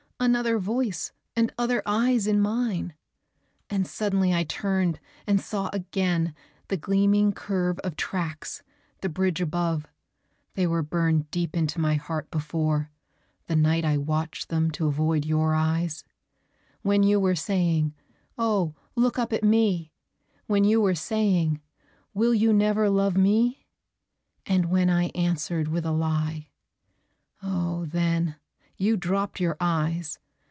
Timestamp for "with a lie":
25.67-26.47